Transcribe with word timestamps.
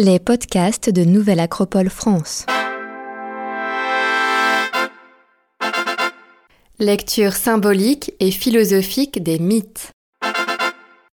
Les 0.00 0.20
podcasts 0.20 0.90
de 0.90 1.02
Nouvelle 1.02 1.40
Acropole 1.40 1.90
France. 1.90 2.46
Lecture 6.78 7.32
symbolique 7.32 8.12
et 8.20 8.30
philosophique 8.30 9.20
des 9.20 9.40
mythes. 9.40 9.90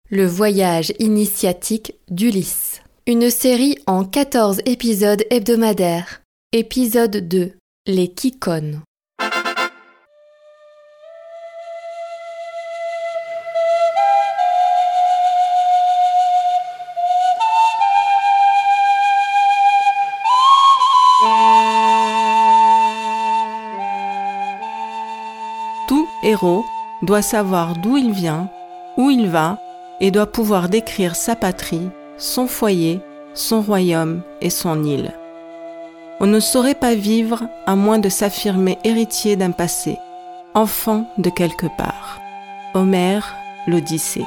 Le 0.10 0.26
voyage 0.26 0.94
initiatique 0.98 1.94
d'Ulysse. 2.10 2.82
Une 3.06 3.30
série 3.30 3.78
en 3.86 4.04
14 4.04 4.62
épisodes 4.66 5.24
hebdomadaires. 5.30 6.24
Épisode 6.52 7.28
2. 7.28 7.52
Les 7.86 8.08
Kikones. 8.08 8.82
Héros 26.32 26.66
doit 27.02 27.22
savoir 27.22 27.76
d'où 27.78 27.98
il 27.98 28.12
vient, 28.12 28.50
où 28.98 29.10
il 29.10 29.28
va, 29.30 29.60
et 30.00 30.12
doit 30.12 30.32
pouvoir 30.32 30.68
décrire 30.68 31.16
sa 31.16 31.36
patrie, 31.36 31.90
son 32.18 32.48
foyer, 32.48 33.00
son 33.34 33.62
royaume 33.62 34.22
et 34.42 34.50
son 34.50 34.84
île. 34.84 35.12
On 36.20 36.28
ne 36.28 36.40
saurait 36.40 36.76
pas 36.76 36.96
vivre 36.96 37.44
à 37.66 37.76
moins 37.76 38.00
de 38.00 38.10
s'affirmer 38.10 38.78
héritier 38.84 39.36
d'un 39.36 39.52
passé, 39.52 39.98
enfant 40.54 41.06
de 41.18 41.30
quelque 41.30 41.68
part. 41.78 42.20
Homère, 42.74 43.36
l'Odyssée. 43.68 44.26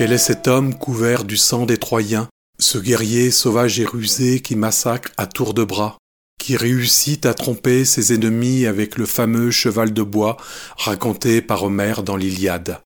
Quel 0.00 0.14
est 0.14 0.16
cet 0.16 0.48
homme 0.48 0.78
couvert 0.78 1.24
du 1.24 1.36
sang 1.36 1.66
des 1.66 1.76
Troyens, 1.76 2.30
ce 2.58 2.78
guerrier 2.78 3.30
sauvage 3.30 3.80
et 3.80 3.84
rusé 3.84 4.40
qui 4.40 4.56
massacre 4.56 5.12
à 5.18 5.26
tour 5.26 5.52
de 5.52 5.62
bras, 5.62 5.98
qui 6.38 6.56
réussit 6.56 7.26
à 7.26 7.34
tromper 7.34 7.84
ses 7.84 8.14
ennemis 8.14 8.64
avec 8.64 8.96
le 8.96 9.04
fameux 9.04 9.50
cheval 9.50 9.92
de 9.92 10.02
bois 10.02 10.38
raconté 10.78 11.42
par 11.42 11.64
Homère 11.64 12.02
dans 12.02 12.16
l'Iliade? 12.16 12.80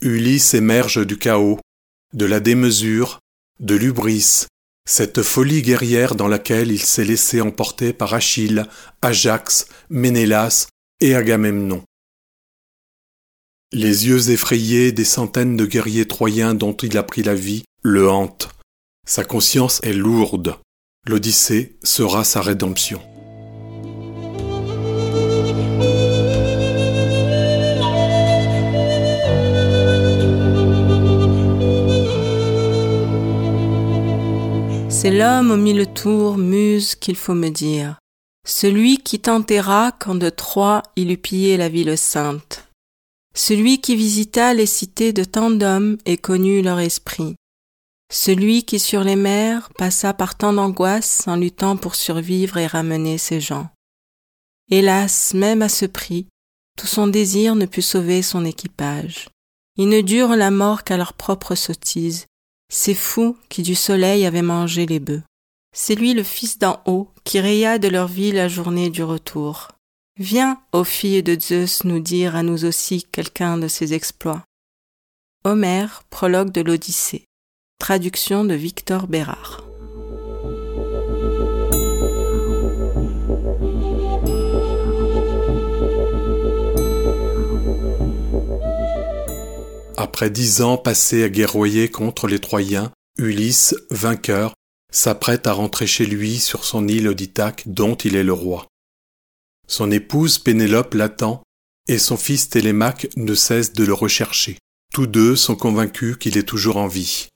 Ulysse 0.00 0.54
émerge 0.54 1.06
du 1.06 1.18
chaos, 1.18 1.58
de 2.14 2.24
la 2.24 2.40
démesure, 2.40 3.18
de 3.58 3.74
l'ubris, 3.74 4.46
cette 4.88 5.20
folie 5.20 5.60
guerrière 5.60 6.14
dans 6.14 6.28
laquelle 6.28 6.72
il 6.72 6.80
s'est 6.80 7.04
laissé 7.04 7.42
emporter 7.42 7.92
par 7.92 8.14
Achille, 8.14 8.64
Ajax, 9.02 9.66
Ménélas 9.90 10.68
et 11.02 11.14
Agamemnon. 11.14 11.82
Les 13.72 14.08
yeux 14.08 14.30
effrayés 14.30 14.90
des 14.90 15.04
centaines 15.04 15.56
de 15.56 15.64
guerriers 15.64 16.08
troyens 16.08 16.54
dont 16.54 16.72
il 16.72 16.98
a 16.98 17.04
pris 17.04 17.22
la 17.22 17.36
vie 17.36 17.62
le 17.82 18.10
hantent. 18.10 18.48
Sa 19.06 19.22
conscience 19.22 19.78
est 19.84 19.92
lourde. 19.92 20.56
L'Odyssée 21.06 21.78
sera 21.84 22.24
sa 22.24 22.40
rédemption. 22.40 23.00
C'est 34.88 35.12
l'homme 35.12 35.52
aux 35.52 35.56
mille 35.56 35.86
tours, 35.94 36.38
muse, 36.38 36.96
qu'il 36.96 37.14
faut 37.14 37.34
me 37.34 37.50
dire. 37.50 37.98
Celui 38.44 38.98
qui 38.98 39.20
t'enterra 39.20 39.92
quand 39.92 40.16
de 40.16 40.28
Troie 40.28 40.82
il 40.96 41.12
eut 41.12 41.18
pillé 41.18 41.56
la 41.56 41.68
ville 41.68 41.96
sainte. 41.96 42.69
Celui 43.34 43.80
qui 43.80 43.96
visita 43.96 44.54
les 44.54 44.66
cités 44.66 45.12
de 45.12 45.24
tant 45.24 45.50
d'hommes 45.50 45.98
et 46.04 46.16
connut 46.16 46.62
leur 46.62 46.80
esprit. 46.80 47.36
Celui 48.12 48.64
qui 48.64 48.80
sur 48.80 49.04
les 49.04 49.16
mers 49.16 49.70
passa 49.78 50.12
par 50.12 50.36
tant 50.36 50.52
d'angoisses 50.52 51.28
en 51.28 51.36
luttant 51.36 51.76
pour 51.76 51.94
survivre 51.94 52.58
et 52.58 52.66
ramener 52.66 53.18
ses 53.18 53.40
gens. 53.40 53.70
Hélas, 54.68 55.32
même 55.34 55.62
à 55.62 55.68
ce 55.68 55.86
prix, 55.86 56.26
tout 56.76 56.88
son 56.88 57.06
désir 57.06 57.54
ne 57.54 57.66
put 57.66 57.82
sauver 57.82 58.22
son 58.22 58.44
équipage. 58.44 59.28
Ils 59.76 59.88
ne 59.88 60.00
durent 60.00 60.36
la 60.36 60.50
mort 60.50 60.82
qu'à 60.82 60.96
leur 60.96 61.12
propre 61.12 61.54
sottise, 61.54 62.26
ces 62.70 62.94
fous 62.94 63.36
qui 63.48 63.62
du 63.62 63.74
soleil 63.74 64.26
avaient 64.26 64.42
mangé 64.42 64.86
les 64.86 65.00
bœufs. 65.00 65.22
C'est 65.72 65.94
lui 65.94 66.14
le 66.14 66.22
fils 66.24 66.58
d'en 66.58 66.80
haut 66.86 67.08
qui 67.24 67.40
raya 67.40 67.78
de 67.78 67.88
leur 67.88 68.08
vie 68.08 68.32
la 68.32 68.48
journée 68.48 68.90
du 68.90 69.02
retour. 69.02 69.68
Viens, 70.20 70.60
ô 70.74 70.84
fille 70.84 71.22
de 71.22 71.34
Zeus, 71.40 71.84
nous 71.84 71.98
dire 71.98 72.36
à 72.36 72.42
nous 72.42 72.66
aussi 72.66 73.06
quelqu'un 73.10 73.56
de 73.56 73.68
ses 73.68 73.94
exploits. 73.94 74.44
Homère, 75.44 76.02
prologue 76.10 76.52
de 76.52 76.60
l'Odyssée. 76.60 77.24
Traduction 77.78 78.44
de 78.44 78.52
Victor 78.52 79.06
Bérard. 79.06 79.64
Après 89.96 90.28
dix 90.28 90.60
ans 90.60 90.76
passés 90.76 91.24
à 91.24 91.30
guerroyer 91.30 91.88
contre 91.88 92.28
les 92.28 92.40
Troyens, 92.40 92.92
Ulysse, 93.16 93.74
vainqueur, 93.88 94.52
s'apprête 94.92 95.46
à 95.46 95.54
rentrer 95.54 95.86
chez 95.86 96.04
lui 96.04 96.38
sur 96.38 96.66
son 96.66 96.86
île 96.88 97.14
d'Ithaque 97.14 97.62
dont 97.64 97.94
il 97.94 98.16
est 98.16 98.22
le 98.22 98.34
roi. 98.34 98.69
Son 99.70 99.92
épouse 99.92 100.40
Pénélope 100.40 100.94
l'attend 100.94 101.44
et 101.86 101.98
son 102.00 102.16
fils 102.16 102.48
Télémaque 102.48 103.06
ne 103.16 103.34
cesse 103.34 103.72
de 103.72 103.84
le 103.84 103.94
rechercher. 103.94 104.58
Tous 104.92 105.06
deux 105.06 105.36
sont 105.36 105.54
convaincus 105.54 106.16
qu'il 106.16 106.36
est 106.36 106.42
toujours 106.42 106.76
en 106.76 106.88
vie. 106.88 107.28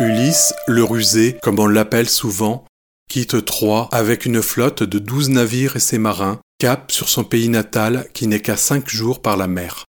Ulysse, 0.00 0.52
le 0.66 0.82
rusé, 0.82 1.38
comme 1.42 1.60
on 1.60 1.68
l'appelle 1.68 2.08
souvent, 2.08 2.64
quitte 3.08 3.44
Troie 3.44 3.88
avec 3.92 4.26
une 4.26 4.42
flotte 4.42 4.82
de 4.82 4.98
douze 4.98 5.30
navires 5.30 5.76
et 5.76 5.80
ses 5.80 5.98
marins, 5.98 6.40
cap 6.58 6.90
sur 6.90 7.08
son 7.08 7.22
pays 7.22 7.48
natal 7.48 8.08
qui 8.14 8.26
n'est 8.26 8.42
qu'à 8.42 8.56
cinq 8.56 8.88
jours 8.88 9.22
par 9.22 9.36
la 9.36 9.46
mer. 9.46 9.84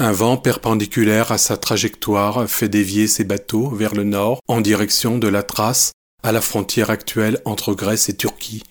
Un 0.00 0.12
vent 0.12 0.36
perpendiculaire 0.36 1.32
à 1.32 1.38
sa 1.38 1.56
trajectoire 1.56 2.48
fait 2.48 2.68
dévier 2.68 3.08
ses 3.08 3.24
bateaux 3.24 3.68
vers 3.70 3.96
le 3.96 4.04
nord 4.04 4.38
en 4.46 4.60
direction 4.60 5.18
de 5.18 5.26
la 5.26 5.42
Thrace, 5.42 5.90
à 6.22 6.30
la 6.30 6.40
frontière 6.40 6.90
actuelle 6.90 7.42
entre 7.44 7.74
Grèce 7.74 8.08
et 8.08 8.16
Turquie. 8.16 8.62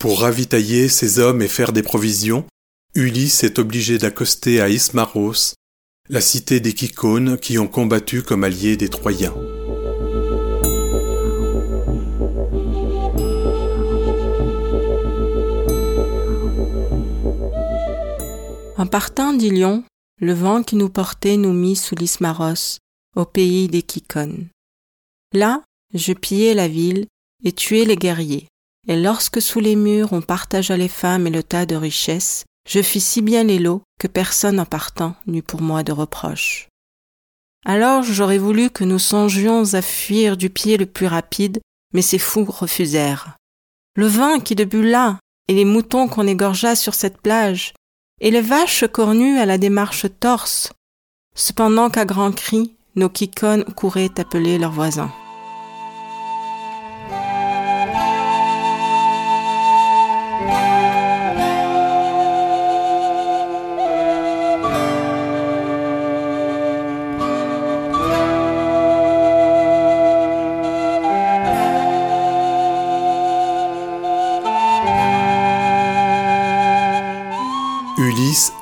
Pour 0.00 0.22
ravitailler 0.22 0.88
ses 0.88 1.20
hommes 1.20 1.40
et 1.40 1.46
faire 1.46 1.72
des 1.72 1.84
provisions, 1.84 2.44
Ulysse 2.96 3.44
est 3.44 3.60
obligé 3.60 3.98
d'accoster 3.98 4.60
à 4.60 4.68
Ismaros, 4.68 5.54
la 6.08 6.20
cité 6.20 6.58
des 6.58 6.72
Kikones 6.72 7.38
qui 7.38 7.56
ont 7.56 7.68
combattu 7.68 8.24
comme 8.24 8.42
alliés 8.42 8.76
des 8.76 8.88
Troyens. 8.88 9.36
En 18.80 18.86
partant 18.86 19.34
d'Ilion, 19.34 19.84
le 20.22 20.32
vent 20.32 20.62
qui 20.62 20.74
nous 20.74 20.88
portait 20.88 21.36
nous 21.36 21.52
mit 21.52 21.76
sous 21.76 21.94
l'Ismaros, 21.94 22.78
au 23.14 23.26
pays 23.26 23.68
des 23.68 23.82
Kikones. 23.82 24.48
Là, 25.34 25.62
je 25.92 26.14
pillai 26.14 26.54
la 26.54 26.66
ville 26.66 27.04
et 27.44 27.52
tuai 27.52 27.84
les 27.84 27.96
guerriers. 27.96 28.48
Et 28.88 28.96
lorsque 28.98 29.42
sous 29.42 29.60
les 29.60 29.76
murs 29.76 30.14
on 30.14 30.22
partagea 30.22 30.78
les 30.78 30.88
femmes 30.88 31.26
et 31.26 31.30
le 31.30 31.42
tas 31.42 31.66
de 31.66 31.76
richesses, 31.76 32.46
je 32.66 32.80
fis 32.80 33.02
si 33.02 33.20
bien 33.20 33.44
les 33.44 33.58
lots 33.58 33.82
que 33.98 34.06
personne 34.06 34.58
en 34.58 34.64
partant 34.64 35.14
n'eut 35.26 35.42
pour 35.42 35.60
moi 35.60 35.82
de 35.82 35.92
reproche. 35.92 36.66
Alors 37.66 38.02
j'aurais 38.02 38.38
voulu 38.38 38.70
que 38.70 38.84
nous 38.84 38.98
songions 38.98 39.74
à 39.74 39.82
fuir 39.82 40.38
du 40.38 40.48
pied 40.48 40.78
le 40.78 40.86
plus 40.86 41.06
rapide, 41.06 41.60
mais 41.92 42.00
ces 42.00 42.18
fous 42.18 42.46
refusèrent. 42.46 43.36
Le 43.94 44.06
vin 44.06 44.40
qui 44.40 44.54
de 44.54 44.78
là, 44.78 45.18
et 45.48 45.54
les 45.54 45.66
moutons 45.66 46.08
qu'on 46.08 46.26
égorgea 46.26 46.76
sur 46.76 46.94
cette 46.94 47.20
plage, 47.20 47.74
et 48.20 48.30
les 48.30 48.40
vaches 48.40 48.84
cornues 48.86 49.38
à 49.38 49.46
la 49.46 49.58
démarche 49.58 50.06
torse, 50.20 50.72
cependant 51.34 51.90
qu'à 51.90 52.04
grands 52.04 52.32
cris, 52.32 52.74
nos 52.96 53.08
kikones 53.08 53.64
couraient 53.64 54.18
appeler 54.18 54.58
leurs 54.58 54.72
voisins. 54.72 55.12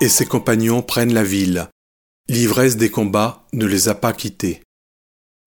Et 0.00 0.08
ses 0.08 0.26
compagnons 0.26 0.82
prennent 0.82 1.14
la 1.14 1.24
ville. 1.24 1.68
L'ivresse 2.28 2.76
des 2.76 2.90
combats 2.90 3.46
ne 3.52 3.66
les 3.66 3.88
a 3.88 3.94
pas 3.94 4.12
quittés. 4.12 4.62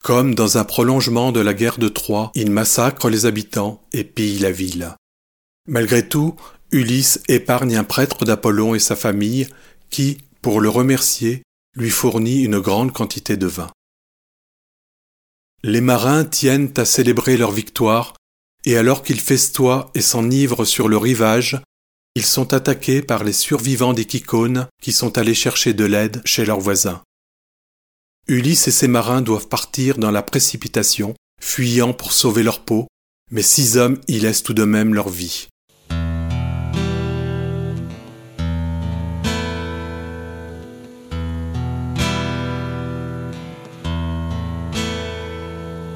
Comme 0.03 0.33
dans 0.33 0.57
un 0.57 0.63
prolongement 0.63 1.31
de 1.31 1.39
la 1.39 1.53
guerre 1.53 1.77
de 1.77 1.87
Troie, 1.87 2.31
ils 2.33 2.49
massacrent 2.49 3.09
les 3.09 3.25
habitants 3.25 3.83
et 3.93 4.03
pillent 4.03 4.39
la 4.39 4.51
ville. 4.51 4.95
Malgré 5.67 6.07
tout, 6.07 6.35
Ulysse 6.71 7.21
épargne 7.27 7.75
un 7.75 7.83
prêtre 7.83 8.25
d'Apollon 8.25 8.73
et 8.73 8.79
sa 8.79 8.95
famille 8.95 9.47
qui, 9.89 10.17
pour 10.41 10.59
le 10.59 10.69
remercier, 10.69 11.43
lui 11.75 11.89
fournit 11.89 12.41
une 12.43 12.59
grande 12.59 12.93
quantité 12.93 13.37
de 13.37 13.47
vin. 13.47 13.69
Les 15.63 15.81
marins 15.81 16.25
tiennent 16.25 16.73
à 16.77 16.85
célébrer 16.85 17.37
leur 17.37 17.51
victoire, 17.51 18.15
et 18.65 18.77
alors 18.77 19.03
qu'ils 19.03 19.19
festoient 19.19 19.91
et 19.93 20.01
s'enivrent 20.01 20.65
sur 20.65 20.87
le 20.87 20.97
rivage, 20.97 21.61
ils 22.15 22.25
sont 22.25 22.53
attaqués 22.53 23.01
par 23.01 23.23
les 23.23 23.33
survivants 23.33 23.93
des 23.93 24.05
Kikones 24.05 24.67
qui 24.81 24.91
sont 24.91 25.17
allés 25.17 25.33
chercher 25.33 25.73
de 25.73 25.85
l'aide 25.85 26.21
chez 26.25 26.43
leurs 26.43 26.59
voisins. 26.59 27.01
Ulysse 28.27 28.67
et 28.67 28.71
ses 28.71 28.87
marins 28.87 29.21
doivent 29.21 29.47
partir 29.47 29.97
dans 29.97 30.11
la 30.11 30.21
précipitation, 30.21 31.15
fuyant 31.41 31.93
pour 31.93 32.11
sauver 32.11 32.43
leur 32.43 32.61
peau, 32.61 32.87
mais 33.31 33.41
six 33.41 33.77
hommes 33.77 33.99
y 34.07 34.19
laissent 34.19 34.43
tout 34.43 34.53
de 34.53 34.65
même 34.65 34.93
leur 34.93 35.09
vie. 35.09 35.47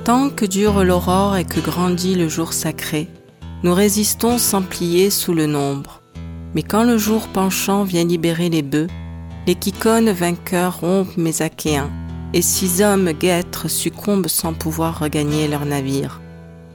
Tant 0.05 0.29
que 0.29 0.45
dure 0.45 0.83
l'aurore 0.83 1.35
et 1.35 1.45
que 1.45 1.59
grandit 1.59 2.15
le 2.15 2.29
jour 2.29 2.53
sacré, 2.53 3.09
nous 3.63 3.73
résistons 3.73 4.37
sans 4.37 4.61
plier 4.61 5.09
sous 5.09 5.33
le 5.33 5.47
nombre. 5.47 6.04
Mais 6.55 6.63
quand 6.63 6.85
le 6.85 6.97
jour 6.97 7.27
penchant 7.27 7.83
vient 7.83 8.05
libérer 8.05 8.49
les 8.49 8.61
bœufs, 8.61 8.87
les 9.45 9.55
Kikones 9.55 10.11
vainqueurs 10.11 10.79
rompent 10.79 11.17
mes 11.17 11.41
Achéens 11.41 11.91
et 12.33 12.41
six 12.41 12.81
hommes 12.81 13.11
guêtres 13.11 13.67
succombent 13.67 14.27
sans 14.27 14.53
pouvoir 14.53 14.99
regagner 14.99 15.49
leur 15.49 15.65
navire. 15.65 16.21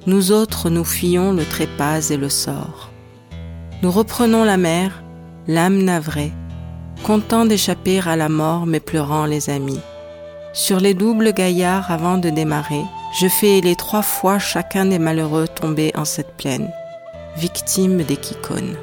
Nous 0.06 0.32
autres 0.32 0.68
nous 0.68 0.84
fuyons 0.84 1.32
le 1.32 1.44
trépas 1.44 2.10
et 2.10 2.18
le 2.18 2.28
sort. 2.28 2.90
Nous 3.82 3.90
reprenons 3.90 4.44
la 4.44 4.58
mer, 4.58 5.02
l'âme 5.48 5.82
navrée, 5.82 6.32
contents 7.02 7.46
d'échapper 7.46 8.00
à 8.06 8.16
la 8.16 8.28
mort 8.28 8.66
mais 8.66 8.80
pleurant 8.80 9.24
les 9.24 9.48
amis. 9.48 9.80
Sur 10.52 10.78
les 10.78 10.94
doubles 10.94 11.32
gaillards 11.32 11.90
avant 11.90 12.18
de 12.18 12.28
démarrer, 12.28 12.84
je 13.18 13.28
fais 13.28 13.60
les 13.62 13.76
trois 13.76 14.02
fois 14.02 14.38
chacun 14.38 14.84
des 14.84 14.98
malheureux 14.98 15.48
tombés 15.48 15.92
en 15.96 16.04
cette 16.04 16.36
plaine, 16.36 16.70
victimes 17.36 18.02
des 18.02 18.16
Kikones. 18.16 18.76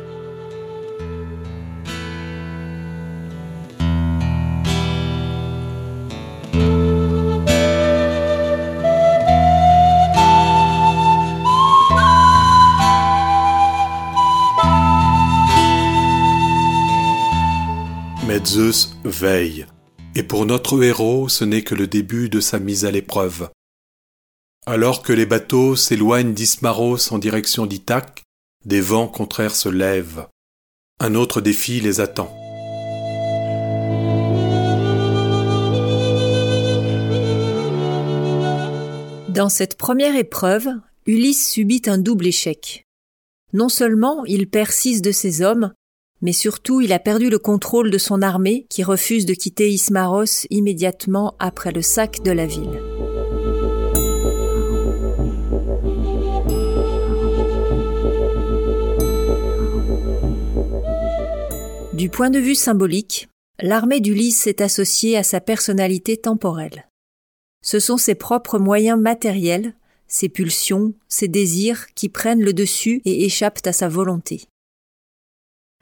Zeus 18.47 18.95
veille, 19.03 19.65
et 20.15 20.23
pour 20.23 20.45
notre 20.45 20.81
héros 20.81 21.27
ce 21.27 21.44
n'est 21.44 21.63
que 21.63 21.75
le 21.75 21.85
début 21.85 22.29
de 22.29 22.39
sa 22.39 22.59
mise 22.59 22.85
à 22.85 22.91
l'épreuve. 22.91 23.49
Alors 24.65 25.01
que 25.01 25.11
les 25.11 25.25
bateaux 25.25 25.75
s'éloignent 25.75 26.33
d'Ismaros 26.33 27.11
en 27.11 27.17
direction 27.17 27.65
d'Ithaque, 27.65 28.23
des 28.63 28.79
vents 28.79 29.09
contraires 29.09 29.55
se 29.55 29.67
lèvent. 29.67 30.27
Un 31.01 31.13
autre 31.15 31.41
défi 31.41 31.81
les 31.81 31.99
attend. 31.99 32.33
Dans 39.27 39.49
cette 39.49 39.77
première 39.77 40.15
épreuve, 40.15 40.69
Ulysse 41.05 41.51
subit 41.51 41.81
un 41.88 41.97
double 41.97 42.27
échec. 42.27 42.85
Non 43.51 43.67
seulement 43.67 44.23
il 44.23 44.49
perd 44.49 44.71
six 44.71 45.01
de 45.01 45.11
ses 45.11 45.41
hommes, 45.41 45.73
mais 46.22 46.34
surtout 46.34 46.81
il 46.81 46.94
a 46.94 47.00
perdu 47.00 47.30
le 47.30 47.40
contrôle 47.40 47.92
de 47.92 47.98
son 47.98 48.22
armée 48.22 48.66
qui 48.69 48.84
refuse 48.84 49.25
de 49.25 49.34
quitter 49.34 49.69
Ismaros 49.69 50.46
immédiatement 50.50 51.36
après 51.40 51.72
le 51.72 51.81
sac 51.81 52.24
de 52.24 52.31
la 52.31 52.46
ville. 52.46 52.81
Du 61.94 62.10
point 62.10 62.30
de 62.30 62.38
vue 62.38 62.54
symbolique, 62.54 63.28
l'armée 63.60 64.00
d'Ulysse 64.00 64.46
est 64.46 64.62
associée 64.62 65.18
à 65.18 65.24
sa 65.24 65.42
personnalité 65.42 66.16
temporelle. 66.16 66.88
Ce 67.64 67.80
sont 67.80 67.98
ses 67.98 68.14
propres 68.14 68.60
moyens 68.60 69.00
matériels, 69.00 69.74
ses 70.08 70.30
pulsions, 70.30 70.94
ses 71.08 71.28
désirs 71.28 71.88
qui 71.96 72.08
prennent 72.08 72.44
le 72.44 72.54
dessus 72.54 73.02
et 73.06 73.25
échappent 73.25 73.66
à 73.66 73.74
sa 73.74 73.90
volonté. 73.90 74.48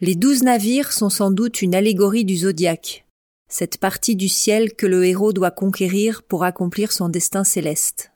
Les 0.01 0.15
douze 0.15 0.43
navires 0.43 0.91
sont 0.91 1.09
sans 1.09 1.31
doute 1.31 1.61
une 1.61 1.73
allégorie 1.73 2.25
du 2.25 2.35
zodiaque, 2.35 3.07
cette 3.47 3.77
partie 3.77 4.17
du 4.17 4.27
ciel 4.27 4.75
que 4.75 4.85
le 4.85 5.05
héros 5.05 5.31
doit 5.31 5.51
conquérir 5.51 6.23
pour 6.23 6.43
accomplir 6.43 6.91
son 6.91 7.07
destin 7.07 7.45
céleste. 7.45 8.11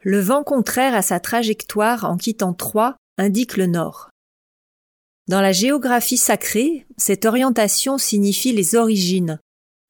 Le 0.00 0.18
vent 0.18 0.44
contraire 0.44 0.94
à 0.94 1.02
sa 1.02 1.20
trajectoire 1.20 2.06
en 2.06 2.16
quittant 2.16 2.54
Troie 2.54 2.96
indique 3.18 3.58
le 3.58 3.66
nord. 3.66 4.08
Dans 5.28 5.42
la 5.42 5.52
géographie 5.52 6.16
sacrée, 6.16 6.86
cette 6.96 7.26
orientation 7.26 7.98
signifie 7.98 8.52
les 8.52 8.76
origines, 8.76 9.40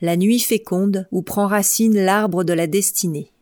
la 0.00 0.16
nuit 0.16 0.40
féconde 0.40 1.06
où 1.12 1.22
prend 1.22 1.46
racine 1.46 1.96
l'arbre 2.04 2.42
de 2.42 2.52
la 2.52 2.66
destinée. 2.66 3.32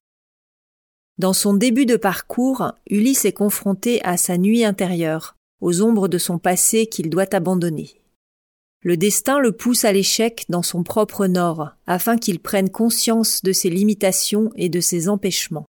Dans 1.16 1.32
son 1.32 1.54
début 1.54 1.86
de 1.86 1.96
parcours, 1.96 2.72
Ulysse 2.90 3.24
est 3.24 3.32
confronté 3.32 4.04
à 4.04 4.18
sa 4.18 4.36
nuit 4.36 4.64
intérieure, 4.64 5.36
aux 5.62 5.80
ombres 5.80 6.08
de 6.08 6.18
son 6.18 6.38
passé 6.38 6.86
qu'il 6.86 7.08
doit 7.08 7.34
abandonner. 7.34 8.02
Le 8.82 8.96
destin 8.96 9.38
le 9.38 9.52
pousse 9.52 9.84
à 9.84 9.92
l'échec 9.92 10.44
dans 10.48 10.62
son 10.62 10.82
propre 10.82 11.26
nord, 11.26 11.70
afin 11.86 12.18
qu'il 12.18 12.40
prenne 12.40 12.68
conscience 12.68 13.42
de 13.42 13.52
ses 13.52 13.70
limitations 13.70 14.50
et 14.56 14.68
de 14.68 14.80
ses 14.80 15.08
empêchements. 15.08 15.66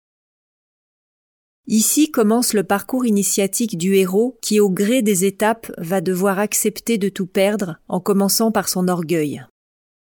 Ici 1.66 2.10
commence 2.10 2.54
le 2.54 2.62
parcours 2.62 3.04
initiatique 3.04 3.76
du 3.76 3.94
héros 3.96 4.38
qui, 4.40 4.60
au 4.60 4.70
gré 4.70 5.02
des 5.02 5.24
étapes, 5.24 5.72
va 5.76 6.00
devoir 6.00 6.38
accepter 6.38 6.96
de 6.96 7.08
tout 7.08 7.26
perdre, 7.26 7.80
en 7.88 8.00
commençant 8.00 8.52
par 8.52 8.68
son 8.68 8.86
orgueil. 8.86 9.44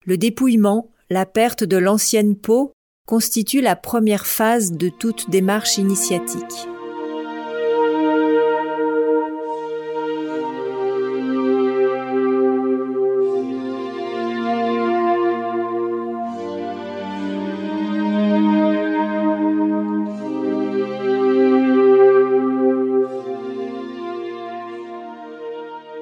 Le 0.05 0.17
dépouillement, 0.17 0.91
la 1.09 1.25
perte 1.25 1.63
de 1.63 1.77
l'ancienne 1.77 2.35
peau, 2.35 2.73
constitue 3.07 3.61
la 3.61 3.75
première 3.75 4.27
phase 4.27 4.71
de 4.71 4.89
toute 4.89 5.31
démarche 5.31 5.79
initiatique. 5.79 6.67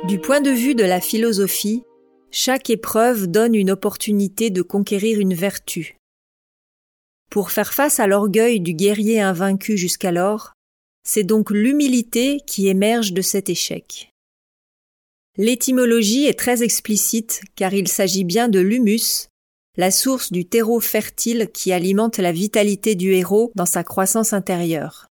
Du 0.05 0.19
point 0.19 0.41
de 0.41 0.51
vue 0.51 0.75
de 0.75 0.83
la 0.83 1.01
philosophie, 1.01 1.83
chaque 2.31 2.69
épreuve 2.69 3.27
donne 3.27 3.55
une 3.55 3.71
opportunité 3.71 4.51
de 4.51 4.61
conquérir 4.61 5.19
une 5.19 5.33
vertu. 5.33 5.97
Pour 7.31 7.51
faire 7.51 7.73
face 7.73 7.99
à 7.99 8.07
l'orgueil 8.07 8.59
du 8.59 8.73
guerrier 8.73 9.19
invaincu 9.19 9.75
jusqu'alors, 9.75 10.53
c'est 11.03 11.23
donc 11.23 11.49
l'humilité 11.49 12.39
qui 12.45 12.67
émerge 12.67 13.11
de 13.11 13.21
cet 13.21 13.49
échec. 13.49 14.11
L'étymologie 15.35 16.25
est 16.25 16.37
très 16.39 16.63
explicite 16.63 17.41
car 17.55 17.73
il 17.73 17.87
s'agit 17.87 18.23
bien 18.23 18.49
de 18.49 18.59
l'humus, 18.59 19.29
la 19.77 19.91
source 19.91 20.31
du 20.31 20.45
terreau 20.45 20.79
fertile 20.79 21.49
qui 21.53 21.71
alimente 21.71 22.17
la 22.17 22.31
vitalité 22.31 22.95
du 22.95 23.13
héros 23.13 23.51
dans 23.55 23.65
sa 23.65 23.83
croissance 23.83 24.31
intérieure. 24.31 25.07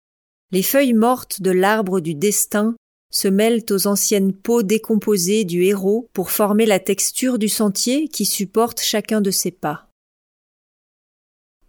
Les 0.52 0.64
feuilles 0.64 0.94
mortes 0.94 1.42
de 1.42 1.52
l'arbre 1.52 2.02
du 2.02 2.14
destin 2.14 2.76
se 3.12 3.28
mêlent 3.28 3.66
aux 3.70 3.88
anciennes 3.88 4.34
peaux 4.34 4.64
décomposées 4.64 5.44
du 5.44 5.64
héros 5.64 6.10
pour 6.14 6.32
former 6.32 6.66
la 6.66 6.80
texture 6.80 7.38
du 7.38 7.50
sentier 7.50 8.08
qui 8.08 8.26
supporte 8.26 8.80
chacun 8.80 9.22
de 9.22 9.32
ses 9.32 9.52
pas. 9.52 9.90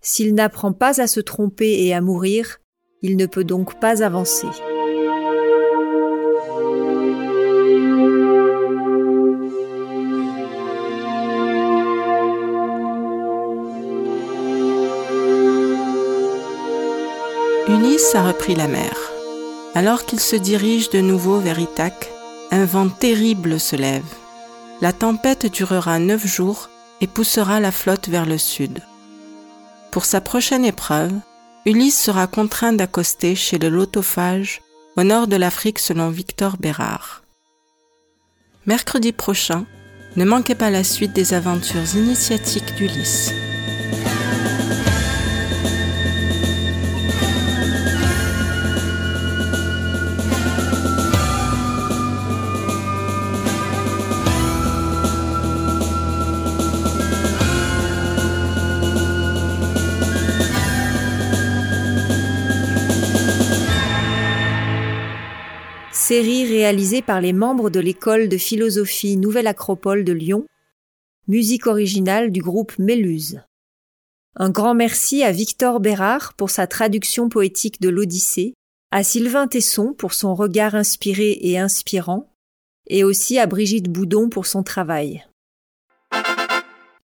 S'il 0.01 0.35
n'apprend 0.35 0.73
pas 0.73 1.01
à 1.01 1.07
se 1.07 1.21
tromper 1.21 1.85
et 1.85 1.93
à 1.93 2.01
mourir, 2.01 2.59
il 3.03 3.17
ne 3.17 3.27
peut 3.27 3.45
donc 3.45 3.79
pas 3.81 4.03
avancer. 4.03 4.47
Ulysse 17.69 18.15
a 18.15 18.27
repris 18.27 18.55
la 18.55 18.67
mer. 18.67 19.12
Alors 19.75 20.05
qu'il 20.05 20.21
se 20.21 20.37
dirige 20.37 20.91
de 20.91 21.01
nouveau 21.01 21.39
vers 21.39 21.59
Ithaque, 21.59 22.11
un 22.51 22.67
vent 22.67 22.89
terrible 22.89 23.59
se 23.59 23.77
lève. 23.77 24.05
la 24.83 24.93
tempête 24.93 25.47
durera 25.47 26.01
neuf 26.01 26.27
jours 26.27 26.69
et 27.01 27.07
poussera 27.07 27.61
la 27.61 27.71
flotte 27.71 28.09
vers 28.09 28.27
le 28.27 28.37
sud. 28.37 28.81
Pour 29.93 30.05
sa 30.05 30.21
prochaine 30.21 30.65
épreuve, 30.65 31.13
Ulysse 31.65 31.99
sera 31.99 32.27
contraint 32.27 32.73
d'accoster 32.73 33.37
chez 33.37 33.59
le 33.59 33.69
Lotophage 33.69 34.61
au 34.97 35.05
nord 35.05 35.29
de 35.29 35.37
l'Afrique 35.37 35.79
selon 35.79 36.11
Victor 36.11 36.57
Bérard. 36.59 37.23
Mercredi 38.67 39.13
prochain, 39.13 39.67
ne 40.17 40.25
manquez 40.25 40.57
pas 40.57 40.71
la 40.71 40.83
suite 40.83 41.13
des 41.13 41.33
aventures 41.33 41.95
initiatiques 41.95 42.75
d'Ulysse. 42.75 43.33
Série 66.13 66.45
réalisée 66.45 67.01
par 67.01 67.23
les 67.23 67.33
membres 67.33 67.71
de 67.71 67.81
l'école 67.81 68.29
de 68.29 68.37
philosophie 68.37 69.17
Nouvelle 69.17 69.47
Acropole 69.47 70.05
de 70.05 70.13
Lyon, 70.13 70.45
musique 71.27 71.67
originale 71.67 72.31
du 72.31 72.43
groupe 72.43 72.79
Méluse. 72.79 73.41
Un 74.37 74.51
grand 74.51 74.75
merci 74.75 75.25
à 75.25 75.33
Victor 75.33 75.81
Bérard 75.81 76.35
pour 76.35 76.51
sa 76.51 76.67
traduction 76.67 77.31
poétique 77.31 77.81
de 77.81 77.89
l'Odyssée, 77.89 78.53
à 78.91 79.05
Sylvain 79.05 79.49
Tesson 79.49 79.95
pour 79.97 80.13
son 80.13 80.35
regard 80.35 80.75
inspiré 80.75 81.39
et 81.41 81.59
inspirant, 81.59 82.31
et 82.89 83.05
aussi 83.05 83.39
à 83.39 83.47
Brigitte 83.47 83.89
Boudon 83.89 84.29
pour 84.29 84.45
son 84.45 84.63
travail. 84.63 85.25